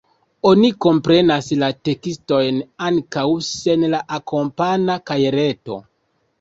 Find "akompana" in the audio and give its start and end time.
4.21-4.99